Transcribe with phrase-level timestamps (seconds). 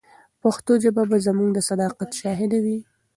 [0.41, 2.79] پښتو ژبه به زموږ د صداقت شاهده وي.